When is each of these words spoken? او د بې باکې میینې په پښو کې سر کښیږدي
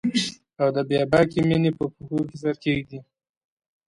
او 0.61 0.67
د 0.75 0.77
بې 0.89 0.99
باکې 1.11 1.39
میینې 1.47 1.71
په 1.77 1.83
پښو 1.93 2.19
کې 2.29 2.35
سر 2.41 2.55
کښیږدي 2.61 2.99